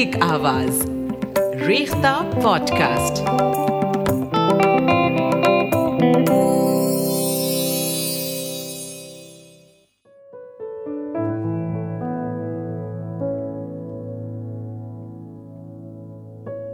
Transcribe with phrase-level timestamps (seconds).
[0.00, 0.90] ایک آواز۔
[1.66, 3.16] Rekhta pod cost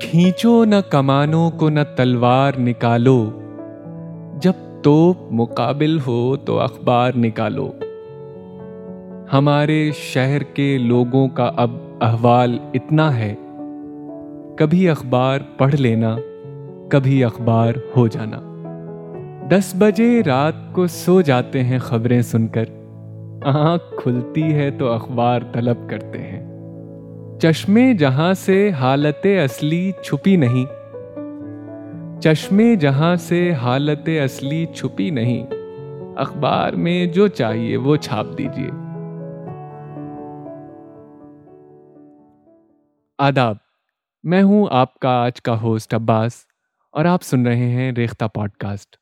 [0.00, 3.30] کھینچو نہ کمانوں کو نہ تلوار نکالو۔
[4.40, 7.72] جب توپ مقابل ہو تو اخبار نکالو۔
[9.32, 13.34] ہمارے شہر کے لوگوں کا اب احوال اتنا ہے۔
[14.56, 16.16] کبھی اخبار پڑھ لینا،
[16.88, 18.40] کبھی اخبار ہو جانا۔
[19.50, 22.64] دس بجے رات کو سو جاتے ہیں خبریں سن کر۔
[23.44, 26.46] آنکھ کھلتی ہے تو اخبار طلب کرتے ہیں۔
[27.38, 30.64] چشمے جہاں سے حالت اصلی چھپی نہیں۔
[32.20, 35.46] چشمے جہاں سے حالت اصلی چھپی نہیں۔
[36.16, 38.85] اخبار میں جو چاہیے وہ چھاپ دیجیے
[43.18, 43.56] آداب۔
[44.24, 46.32] میں ہوں آپ کا آج کا ہوسٹ عباس
[46.92, 48.96] اور آپ سن رہے ہیں ریختہ پوڈ کاسٹ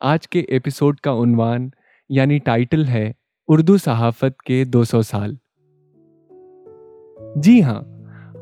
[0.00, 1.68] آج کے ایپیسوڈ کا عنوان
[2.08, 3.12] یعنی ٹائٹل ہے
[3.48, 5.34] اردو صحافت کے دو سو سال۔
[7.36, 7.82] جی ہاں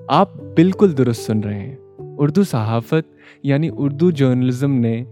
[0.09, 5.05] آپ بالکل درست سن رہے ہیں۔ اردو صحافت یعنی اردو جرنلزم نے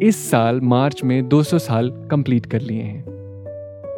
[0.00, 3.02] اس سال مارچ میں دو سو سال کمپلیٹ کر لیے ہیں۔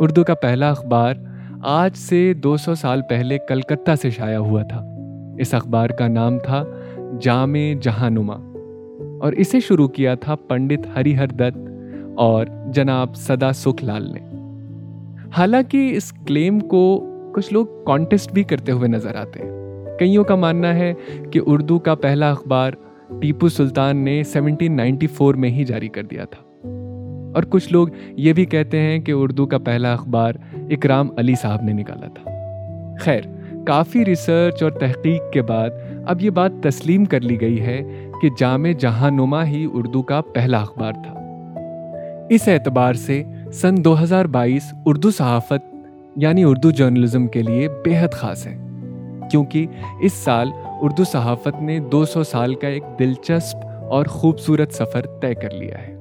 [0.00, 1.14] اردو کا پہلا اخبار
[1.62, 4.92] آج سے دو سو سال پہلے کلکتہ سے شائع ہوا تھا۔
[5.39, 6.65] اس اخبار کا نام تھا
[7.21, 8.35] جامع جہانما
[9.21, 11.59] اور اسے شروع کیا تھا پنڈت ہری ہر دت
[12.17, 14.21] اور جناب سدا سکھ لال نے۔
[15.37, 19.51] حالانکہ اس کلیم کو کچھ لوگ کانٹیسٹ بھی کرتے ہوئے نظر آتے ہیں۔
[19.99, 20.95] کئیوں کا ماننا ہے
[21.31, 22.71] کہ اردو کا پہلا اخبار
[23.21, 26.69] ٹیپو سلطان نے سیونٹین نائنٹی فور میں ہی جاری کر دیا تھا۔
[27.35, 31.63] اور کچھ لوگ یہ بھی کہتے ہیں کہ اردو کا پہلا اخبار اکرام علی صاحب
[31.63, 32.31] نے نکالا تھا۔
[33.01, 33.21] خیر
[33.67, 35.70] کافی ریسرچ اور تحقیق کے بعد
[36.06, 37.80] اب یہ بات تسلیم کر لی گئی ہے
[38.23, 41.14] کہ جامع جہاں نما ہی اردو کا پہلا اخبار تھا۔
[42.30, 45.74] اس اعتبار سے سن دو ہزار بائیس اردو صحافت
[46.17, 48.56] یعنی اردو جرنلزم کے لیے بے حد خاص ہے،
[49.30, 49.67] کیونکہ
[50.02, 50.50] اس سال
[50.80, 55.79] اردو صحافت نے دو سو سال کا ایک دلچسپ اور خوبصورت سفر طے کر لیا
[55.79, 55.96] ہے۔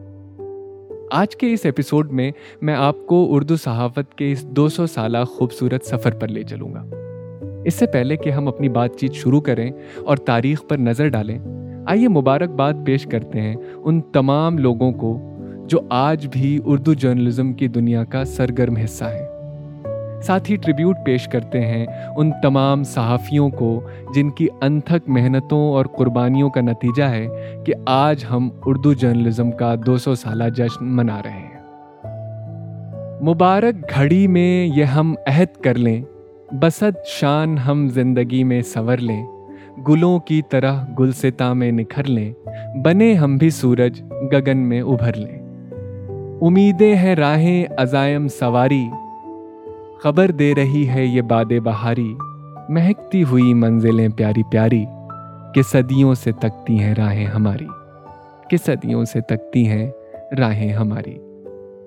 [1.12, 5.24] آج کے اس ایپیسوڈ میں میں آپ کو اردو صحافت کے اس دو سو سالہ
[5.24, 6.86] خوبصورت سفر پر لے چلوں گا۔
[7.66, 9.72] اس سے پہلے کہ ہم اپنی بات چیت شروع کریں
[10.06, 11.40] اور تاریخ پر نظر ڈالیں،
[11.88, 17.68] آئیے مبارکباد پیش کرتے ہیں ان تمام لوگوں کو جو آج بھی اردو جرنلزم کی
[17.68, 19.28] دنیا کا سرگرم حصہ ہیں۔
[20.22, 21.86] ساتھ ہی ٹریبیوٹ پیش کرتے ہیں
[22.18, 23.82] ان تمام صحافیوں کو
[24.16, 27.28] جن کی انتھک محنتوں اور قربانیوں کا نتیجہ ہے
[27.66, 31.52] کہ آج ہم اردو جرنلزم کا دو سو سالہ جشن منا رہے ہیں۔
[33.24, 36.02] مبارک گھڑی میں یہ ہم عہد کر لیں
[36.52, 39.26] بسد شان ہم زندگی میں سور لیں،
[39.88, 42.34] گلوں کی طرح گلستا میں نکھر لیں،
[42.84, 44.02] بنے ہم بھی سورج
[44.34, 45.40] گگن میں ابھر لیں۔
[46.42, 48.86] امیدیں ہیں راہیں عزائم سواری،
[50.04, 52.16] خبر دے رہی ہے یہ باد بہاری۔
[52.70, 54.86] مہکتی ہوئی منزلیں پیاری پیاری
[55.56, 57.68] کہ صدیوں سے تکتی ہیں راہیں ہماری۔
[58.50, 59.92] کہ صدیوں سے تکتی ہیں
[60.38, 61.18] راہیں ہماری۔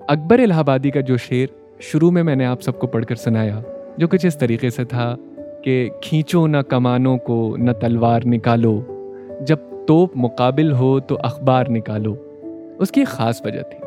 [0.08, 1.46] اکبر الہ آبادی کا جو شعر
[1.80, 3.60] شروع میں میں نے آپ سب کو پڑھ کر سنایا
[3.96, 5.16] جو کچھ اس طریقے سے تھا
[5.64, 8.82] کہ کھینچو نہ کمانوں کو نہ تلوار نکالو،
[9.40, 9.56] جب
[9.86, 12.14] توپ مقابل ہو تو اخبار نکالو۔
[12.78, 13.78] اس کی ایک خاص وجہ تھی۔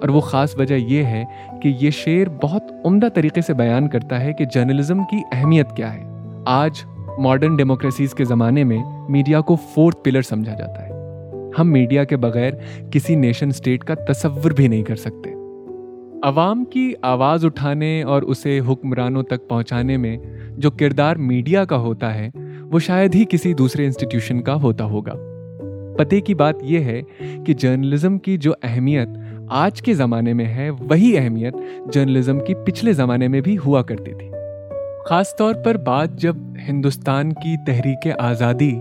[0.00, 1.24] اور وہ خاص وجہ یہ ہے
[1.62, 5.94] کہ یہ شعر بہت عمدہ طریقے سے بیان کرتا ہے کہ جرنلزم کی اہمیت کیا
[5.94, 6.04] ہے۔
[6.46, 6.70] آج
[7.18, 10.92] ماڈرن ڈیموکریسیز کے زمانے میں میڈیا کو فورتھ پلر سمجھا جاتا ہے۔
[11.58, 12.50] ہم میڈیا کے بغیر
[12.90, 15.31] کسی نیشن اسٹیٹ کا تصور بھی نہیں کر سکتے۔
[16.22, 20.16] عوام کی آواز اٹھانے اور اسے حکمرانوں تک پہنچانے میں
[20.50, 25.12] جو کردار میڈیا کا ہوتا ہے، وہ شاید ہی کسی دوسرے انسٹیٹیوشن کا ہوتا ہوگا۔
[25.98, 27.02] پتے کی بات یہ ہے
[27.46, 29.08] کہ جرنلزم کی جو اہمیت
[29.50, 31.54] آج کے زمانے میں ہے، وہی اہمیت
[31.92, 34.30] جرنلزم کی پچھلے زمانے میں بھی ہوا کرتی تھی۔
[35.08, 36.36] خاص طور پر بات جب
[36.68, 38.80] ہندوستان کی تحریک آزادی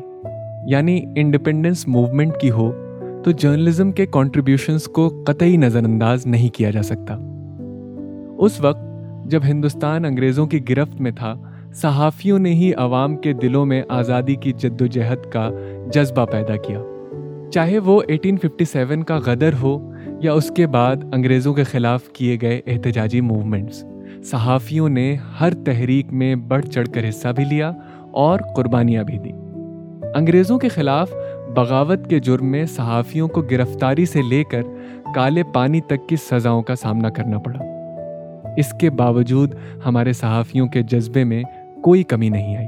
[0.67, 2.90] یعنی انڈیپینڈنس موومنٹ کی ہو
[3.23, 7.17] تو جرنلزم کے کانٹریبیوشنس کو قطعی نظر انداز نہیں کیا جا سکتا۔
[8.37, 8.81] اس وقت
[9.25, 11.33] جب ہندوستان انگریزوں کی گرفت میں تھا،
[11.73, 15.49] صحافیوں نے ہی عوام کے دلوں میں آزادی کی جد و جہد کا
[15.93, 16.79] جذبہ پیدا کیا۔
[17.53, 19.91] چاہے وہ 1857 کا غدر ہو
[20.21, 23.85] یا اس کے بعد انگریزوں کے خلاف کیے گئے احتجاجی موومنٹس
[24.23, 27.71] صحافیوں نے ہر تحریک میں بڑھ چڑھ کر حصہ بھی لیا
[28.11, 29.31] اور قربانیاں بھی دی
[30.15, 31.13] انگریزوں کے خلاف
[31.55, 34.61] بغاوت کے جرم میں صحافیوں کو گرفتاری سے لے کر
[35.15, 37.59] کالے پانی تک کی سزاؤں کا سامنا کرنا پڑا۔
[38.57, 39.55] اس کے باوجود
[39.85, 41.43] ہمارے صحافیوں کے جذبے میں
[41.83, 42.67] کوئی کمی نہیں آئی۔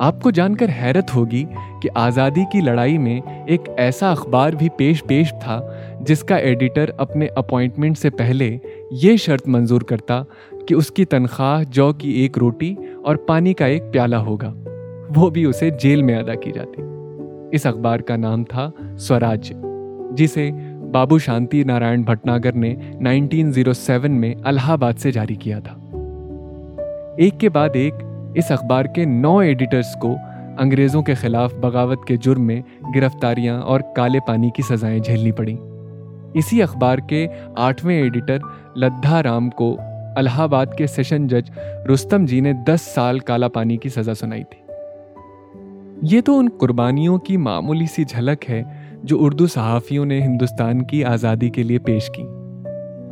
[0.00, 1.44] آپ کو جان کر حیرت ہوگی
[1.82, 5.60] کہ آزادی کی لڑائی میں ایک ایسا اخبار بھی پیش پیش تھا
[6.00, 8.58] جس کا ایڈیٹر اپنے اپوائنٹمنٹ سے پہلے
[8.90, 10.22] یہ شرط منظور کرتا
[10.68, 12.74] کہ اس کی تنخواہ، جو کی ایک روٹی
[13.04, 14.54] اور پانی کا ایک پیالہ ہوگا،
[15.16, 16.89] وہ بھی اسے جیل میں ادا کی جاتی۔
[17.52, 19.52] اس اخبار کا نام تھا سوراج،
[20.10, 20.50] جسے
[20.92, 25.76] بابو شانتی نارائن بھٹناگر نے 1907 میں الہ آباد سے جاری کیا تھا۔
[27.16, 27.94] ایک کے بعد ایک
[28.34, 30.14] اس اخبار کے نو ایڈیٹرز کو
[30.58, 32.62] انگریزوں کے خلاف بغاوت کے جرم میں
[32.94, 35.56] گرفتاریاں اور کالے پانی کی سزائیں جھیلنی پڑیں۔
[36.34, 37.26] اسی اخبار کے
[37.56, 38.38] آٹھویں ایڈیٹر
[38.76, 39.76] لدھا رام کو
[40.16, 41.50] الہ آباد کے سیشن جج
[41.92, 44.59] رستم جی نے دس سال کالا پانی کی سزا سنائی تھی۔
[46.02, 48.62] یہ تو ان قربانیوں کی معمولی سی جھلک ہے
[49.02, 52.22] جو اردو صحافیوں نے ہندوستان کی آزادی کے لیے پیش کی۔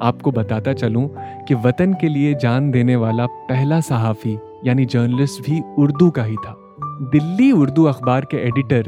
[0.01, 1.09] آپ کو بتاتا چلوں
[1.49, 6.35] کہ وطن کے لیے جان دینے والا پہلا صحافی یعنی جرنلسٹ بھی اردو کا ہی
[6.35, 6.55] تھا۔
[7.13, 8.83] دلی اردو اخبار کے ایڈیٹر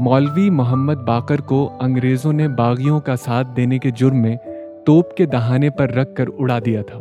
[0.00, 4.36] مولوی محمد باقر کو انگریزوں نے باغیوں کا ساتھ دینے کے جرم میں
[4.86, 6.98] توپ کے دہانے پر رکھ کر اڑا دیا تھا۔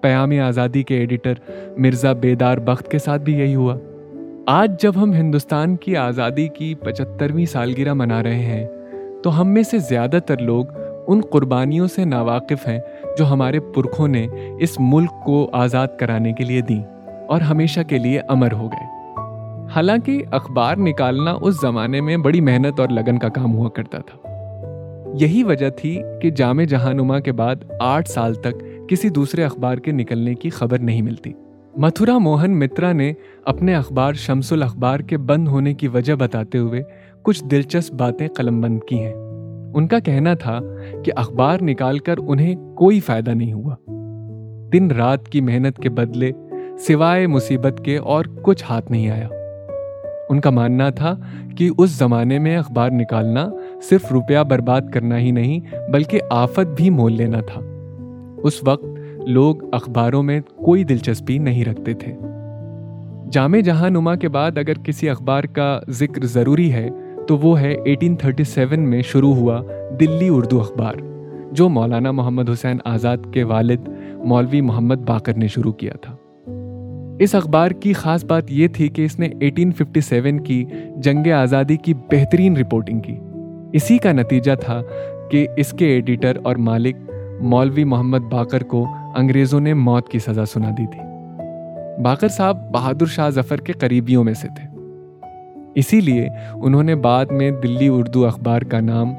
[0.00, 1.34] پیام آزادی کے ایڈیٹر
[1.78, 3.76] مرزا بیدار بخت کے ساتھ بھی یہی ہوا۔
[4.52, 8.66] آج جب ہم ہندوستان کی آزادی کی پچہترویں سالگرہ منا رہے ہیں،
[9.22, 10.64] تو ہم میں سے زیادہ تر لوگ
[11.06, 12.80] ان قربانیوں سے ناواقف ہیں
[13.18, 14.26] جو ہمارے پرکھوں نے
[14.60, 16.82] اس ملک کو آزاد کرانے کے لیے دیں
[17.28, 18.86] اور ہمیشہ کے لیے امر ہو گئے۔
[19.66, 24.28] حالانکہ اخبار نکالنا اس زمانے میں بڑی محنت اور لگن کا کام ہوا کرتا تھا۔
[25.20, 29.92] یہی وجہ تھی کہ جامع جہانما کے بعد آٹھ سال تک کسی دوسرے اخبار کے
[29.92, 31.32] نکلنے کی خبر نہیں ملتی۔
[31.76, 33.12] متھرا موہن مترا نے
[33.44, 36.82] اپنے اخبار شمس الاخبار کے بند ہونے کی وجہ بتاتے ہوئے
[37.22, 39.14] کچھ دلچسپ باتیں قلم بند کی ہیں۔
[39.74, 40.58] ان کا کہنا تھا
[41.04, 43.74] کہ اخبار نکال کر انہیں کوئی فائدہ نہیں ہوا۔
[44.72, 46.32] دن رات کی محنت کے بدلے
[46.78, 49.28] سوائے مصیبت کے اور کچھ ہاتھ نہیں آیا۔
[50.28, 51.14] ان کا ماننا تھا
[51.56, 53.48] کہ اس زمانے میں اخبار نکالنا
[53.82, 57.60] صرف روپیہ برباد کرنا ہی نہیں، بلکہ آفت بھی مول لینا تھا۔
[58.42, 58.89] اس وقت
[59.26, 62.14] لوگ اخباروں میں کوئی دلچسپی نہیں رکھتے تھے۔
[63.32, 66.90] جامع جہاں نما کے بعد اگر کسی اخبار کا ذکر ضروری ہے،
[67.28, 69.62] تو وہ ہے 1837 میں شروع ہوا
[70.00, 70.94] دلی اردو اخبار،
[71.52, 73.88] جو مولانا محمد حسین آزاد کے والد
[74.18, 76.16] مولوی محمد باقر نے شروع کیا تھا۔
[77.18, 80.64] اس اخبار کی خاص بات یہ تھی کہ اس نے 1857 کی
[80.96, 83.16] جنگ آزادی کی بہترین رپورٹنگ کی۔
[83.72, 84.82] اسی کا نتیجہ تھا
[85.30, 86.96] کہ اس کے ایڈیٹر اور مالک
[87.40, 91.00] مولوی محمد باقر کو انگریزوں نے موت کی سزا سنا دی تھی۔
[92.02, 94.78] باقر صاحب بہادر شاہ ظفر کے قریبیوں میں سے تھے۔
[95.74, 99.14] اسی لیے انہوں نے بعد میں دلی اردو اخبار کا نام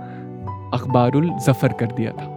[0.72, 2.32] اخبار الظفر کر دیا تھا۔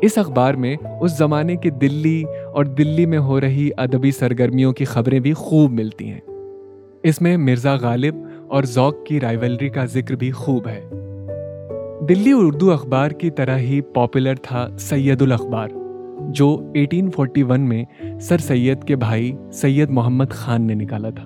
[0.00, 2.24] اس اخبار میں اس زمانے کی دلی
[2.54, 6.20] اور دلی میں ہو رہی ادبی سرگرمیوں کی خبریں بھی خوب ملتی ہیں۔
[7.02, 8.14] اس میں مرزا غالب
[8.48, 10.80] اور ذوق کی رائیولری کا ذکر بھی خوب ہے۔
[12.08, 15.68] دلی اردو اخبار کی طرح ہی پاپولر تھا سید الاخبار
[16.28, 17.84] جو 1841 میں
[18.20, 21.24] سر سید کے بھائی سید محمد خان نے نکالا تھا۔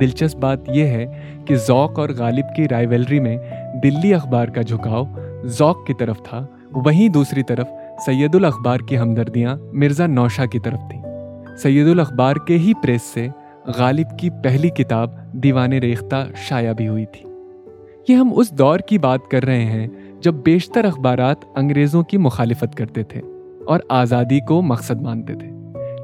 [0.00, 1.06] دلچسپ بات یہ ہے
[1.44, 3.36] کہ ذوق اور غالب کی رائیولری میں
[3.82, 5.04] دلی اخبار کا جھکاؤ
[5.44, 7.68] ذوق کی طرف تھا، وہیں دوسری طرف
[8.06, 11.02] سید الاخبار کی ہمدردیاں مرزا نوشا کی طرف تھیں۔
[11.58, 13.28] سید الاخبار کے ہی پریس سے
[13.78, 17.30] غالب کی پہلی کتاب دیوان ریختہ شائع بھی ہوئی تھی۔
[18.08, 19.86] یہ ہم اس دور کی بات کر رہے ہیں
[20.20, 23.20] جب بیشتر اخبارات انگریزوں کی مخالفت کرتے تھے۔
[23.66, 25.50] اور آزادی کو مقصد مانتے تھے۔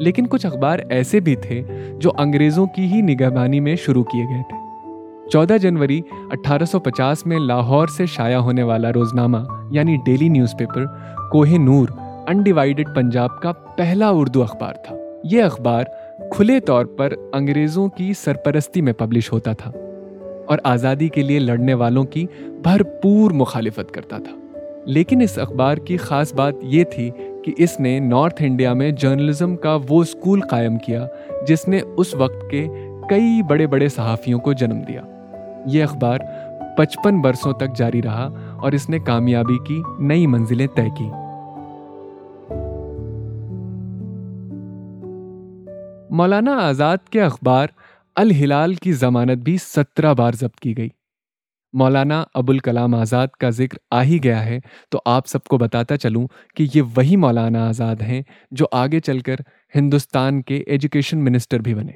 [0.00, 1.62] لیکن کچھ اخبار ایسے بھی تھے
[1.98, 4.66] جو انگریزوں کی ہی نگہبانی میں شروع کیے گئے تھے۔
[5.30, 9.38] چودہ جنوری اٹھارہ سو پچاس میں لاہور سے شائع ہونے والا روزنامہ
[9.70, 10.86] یعنی daily news paper,
[11.32, 11.88] Koh Noor
[12.26, 15.84] انڈیوائڈڈ Punjab کا پہلا اردو اخبار تھا۔ یہ اخبار
[16.30, 19.72] کھلے طور پر انگریزوں کی سرپرستی میں پبلش ہوتا تھا
[20.46, 25.96] اور آزادی کے لیے لڑنے والوں کی بھرپور مخالفت کرتا تھا۔ لیکن اس اخبار کی
[25.96, 27.10] خاص بات یہ تھی
[27.46, 31.06] کہ اس نے نارتھ انڈیا میں جرنلزم کا وہ اسکول قائم کیا
[31.48, 32.66] جس نے اس وقت کے
[33.10, 35.00] کئی بڑے بڑے صحافیوں کو جنم دیا۔
[35.66, 36.18] یہ اخبار
[36.76, 38.28] پچپن برسوں تک جاری رہا
[38.62, 41.08] اور اس نے کامیابی کی نئی منزلیں طے کی
[46.10, 47.66] مولانا آزاد کے اخبار
[48.16, 50.88] الہلال کی ضمانت بھی سترہ بار ضبط کی گئی۔
[51.78, 54.58] مولانا ابوالکلام آزاد کا ذکر آ ہی گیا ہے
[54.90, 59.18] تو آپ سب کو بتاتا چلوں کہ یہ وہی مولانا آزاد ہیں جو آگے چل
[59.18, 59.36] کر
[59.74, 61.92] ہندوستان کے ایجوکیشن منسٹر بھی بنے۔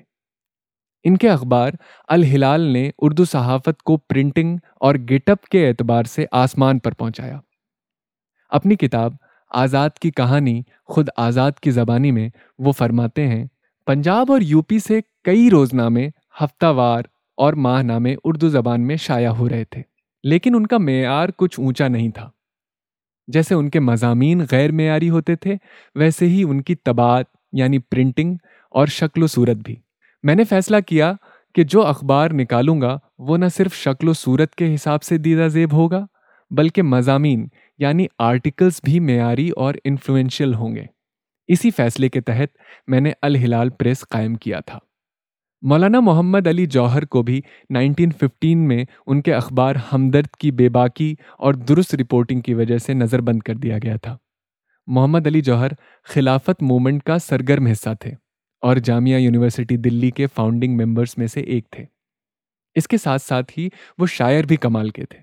[1.04, 1.70] ان کے اخبار
[2.08, 7.40] الہلال نے اردو صحافت کو پرنٹنگ اور گیٹ اپ کے اعتبار سے آسمان پر پہنچایا۔
[8.48, 9.12] اپنی کتاب
[9.50, 13.44] آزاد کی کہانی خود آزاد کی زبانی میں وہ فرماتے ہیں،
[13.86, 16.08] پنجاب اور یو پی سے کئی روزنامے
[16.40, 17.02] ہفتہ وار
[17.40, 19.82] اور ماہ نامے اردو زبان میں شائع ہو رہے تھے،
[20.24, 22.30] لیکن ان کا معیار کچھ اونچا نہیں تھا۔
[23.28, 25.54] جیسے ان کے مضامین غیر معیاری ہوتے تھے،
[25.94, 28.34] ویسے ہی ان کی طباعت یعنی پرنٹنگ
[28.70, 29.76] اور شکل و صورت بھی۔
[30.22, 31.12] میں نے فیصلہ کیا
[31.54, 35.48] کہ جو اخبار نکالوں گا، وہ نہ صرف شکل و صورت کے حساب سے دیدہ
[35.48, 36.06] زیب ہوگا،
[36.50, 40.84] بلکہ مضامین یعنی آرٹیکلز بھی معیاری اور انفلوئنشل ہوں گے۔
[41.48, 42.56] اسی فیصلے کے تحت
[42.86, 44.78] میں نے الہلال پریس قائم کیا تھا۔
[45.62, 47.40] مولانا محمد علی جوہر کو بھی
[47.70, 52.94] 1915 میں ان کے اخبار ہمدرد کی بے باکی اور درست رپورٹنگ کی وجہ سے
[52.94, 54.16] نظر بند کر دیا گیا تھا۔
[54.86, 55.68] محمد علی جوہر
[56.04, 58.10] خلافت مومنٹ کا سرگرم حصہ تھے
[58.60, 61.84] اور جامعہ یونیورسٹی دلی کے فاؤنڈنگ ممبرس میں سے ایک تھے۔
[62.74, 65.18] اس کے ساتھ ساتھ ہی وہ شاعر بھی کمال کے تھے۔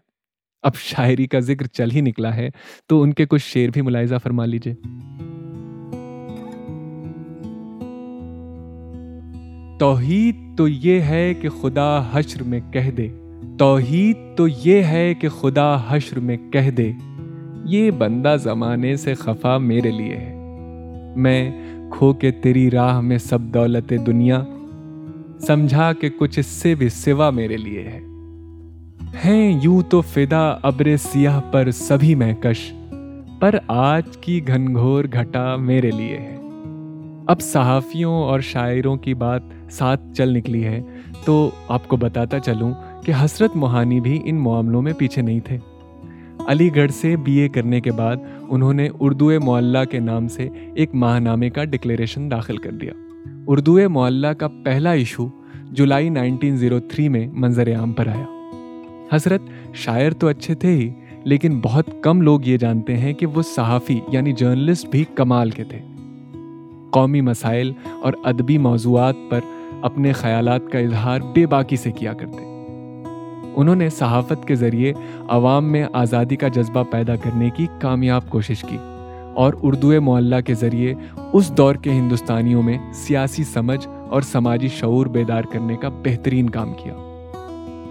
[0.61, 2.49] اب شاعری کا ذکر چل ہی نکلا ہے
[2.87, 4.73] تو ان کے کچھ شعر بھی ملاحظہ فرما لیجیے
[9.79, 13.07] توحید تو یہ ہے کہ خدا حشر میں کہہ دے۔
[13.59, 16.91] توحید تو یہ ہے کہ خدا حشر میں کہہ دے۔
[17.65, 20.33] یہ بندہ زمانے سے خفا میرے لیے ہے۔
[21.15, 21.51] میں
[21.91, 24.43] کھو کے تیری راہ میں سب دولت دنیا،
[25.39, 27.99] سمجھا کہ کچھ اس سے بھی سوا میرے لیے ہے۔
[29.25, 32.73] ہیں یوں تو فدا ابر سیاہ پر سبھی میں کش،
[33.39, 36.37] پر آج کی گھنگھور گھٹا میرے لیے ہے۔
[37.27, 39.41] اب صحافیوں اور شاعروں کی بات
[39.71, 40.81] ساتھ چل نکلی ہے
[41.25, 42.71] تو آپ کو بتاتا چلوں
[43.05, 45.57] کہ حسرت موہانی بھی ان معاملوں میں پیچھے نہیں تھے۔
[46.47, 48.15] علی گڑھ سے بی اے کرنے کے بعد
[48.49, 52.93] انہوں نے اردو معلّہ کے نام سے ایک ماہ نامے کا ڈکلیریشن داخل کر دیا۔
[53.47, 55.27] اردو معلّہ کا پہلا ایشو
[55.71, 58.25] جولائی 1903 میں منظر عام پر آیا۔
[59.13, 59.41] حضرت
[59.73, 60.89] شاعر تو اچھے تھے ہی،
[61.23, 65.63] لیکن بہت کم لوگ یہ جانتے ہیں کہ وہ صحافی یعنی جرنلسٹ بھی کمال کے
[65.63, 65.96] تھے۔
[66.91, 69.39] قومی مسائل اور ادبی موضوعات پر
[69.81, 72.57] اپنے خیالات کا اظہار بے باکی سے کیا کرتے۔
[73.55, 74.93] انہوں نے صحافت کے ذریعے
[75.27, 78.77] عوام میں آزادی کا جذبہ پیدا کرنے کی کامیاب کوشش کی
[79.35, 80.93] اور اردو معلّہ کے ذریعے
[81.33, 86.73] اس دور کے ہندوستانیوں میں سیاسی سمجھ اور سماجی شعور بیدار کرنے کا بہترین کام
[86.73, 86.93] کیا۔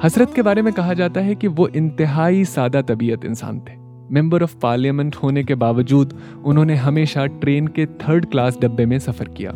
[0.06, 4.42] حسرت کے بارے میں کہا جاتا ہے کہ وہ انتہائی سادہ طبیعت انسان تھے۔ ممبر
[4.42, 6.12] آف پارلیمنٹ ہونے کے باوجود
[6.44, 9.52] انہوں نے ہمیشہ ٹرین کے تھرڈ کلاس ڈبے میں سفر کیا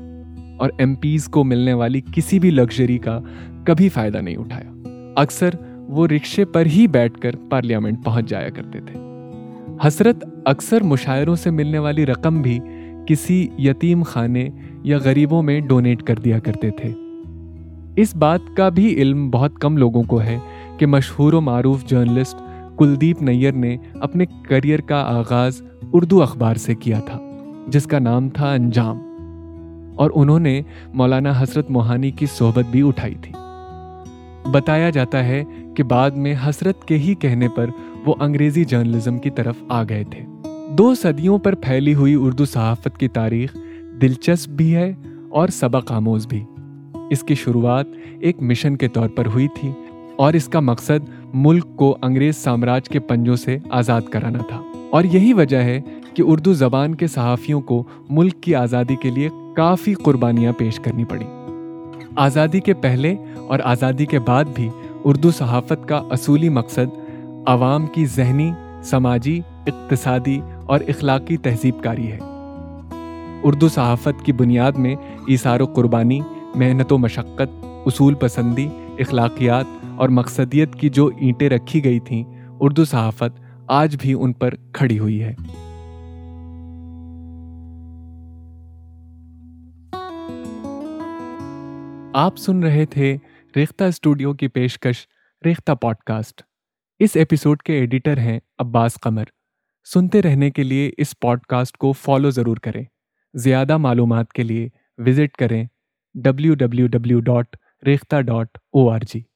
[0.59, 3.21] اور ایم پیز کو ملنے والی کسی بھی لگژری کا
[3.65, 4.71] کبھی فائدہ نہیں اٹھایا۔
[5.17, 5.51] اکثر
[5.89, 9.01] وہ رکشے پر ہی بیٹھ کر پارلیامنٹ پہنچ جایا کرتے تھے۔
[9.87, 12.59] حسرت اکثر مشاعروں سے ملنے والی رقم بھی
[13.07, 14.49] کسی یتیم خانے
[14.83, 16.93] یا غریبوں میں ڈونیٹ کر دیا کرتے تھے۔
[17.97, 20.39] اس بات کا بھی علم بہت کم لوگوں کو ہے
[20.79, 22.37] کہ مشہور و معروف جرنلسٹ
[22.81, 27.19] کلدیپ نیئر نے اپنے کریئر کا آغاز اردو اخبار سے کیا تھا،
[27.69, 28.99] جس کا نام تھا انجام۔
[29.97, 30.63] اور انہوں نے
[30.95, 33.33] مولانا حسرت موہانی کی صحبت بھی اٹھائی تھی۔
[34.51, 35.45] بتایا جاتا ہے
[35.77, 37.67] کہ بعد میں حسرت کے ہی کہنے پر
[38.07, 40.25] وہ انگریزی جرنلزم کی طرف آ گئے تھے۔
[40.73, 43.57] دو صدیوں پر پھیلی ہوئی اردو صحافت کی تاریخ
[44.03, 44.93] دلچسپ بھی ہے
[45.29, 46.45] اور سبق آموز بھی۔
[47.11, 47.87] اس کی شروعات
[48.21, 49.71] ایک مشن کے طور پر ہوئی تھی
[50.17, 55.05] اور اس کا مقصد ملک کو انگریز سامراج کے پنجوں سے آزاد کرانا تھا۔ اور
[55.05, 55.81] یہی وجہ ہے
[56.15, 61.05] کہ اردو زبان کے صحافیوں کو ملک کی آزادی کے لیے کافی قربانیاں پیش کرنی
[61.05, 61.25] پڑی۔
[62.17, 63.17] آزادی کے پہلے
[63.49, 64.69] اور آزادی کے بعد بھی
[65.05, 66.99] اردو صحافت کا اصولی مقصد
[67.47, 68.51] عوام کی ذہنی،
[68.83, 72.19] سماجی، اقتصادی اور اخلاقی تہذیب کاری ہے۔
[73.43, 74.95] اردو صحافت کی بنیاد میں
[75.27, 76.21] ایثار و قربانی،
[76.55, 78.69] محنت و مشقت، اصول پسندی،
[78.99, 79.65] اخلاقیات
[80.01, 82.25] اور مقصدیت کی جو اینٹیں رکھی گئی تھیں،
[82.61, 85.35] اردو صحافت آج بھی ان پر کھڑی ہوئی ہے۔
[92.15, 93.17] آپ سن رہے تھے
[93.57, 95.07] ریختہ اسٹوڈیو کی پیشکش
[95.45, 96.43] ریختہ پوڈ کاسٹ
[96.99, 99.25] اس ایپیسوڈ کے ایڈیٹر ہیں عباس قمر۔
[99.95, 102.85] سنتے رہنے کے لیے اس پوڈ کاسٹ کو فالو ضرور کریں۔
[103.35, 105.65] زیادہ معلومات کے لیے وزٹ کریں۔
[106.15, 109.30] W W W dot Rekhta dot O R G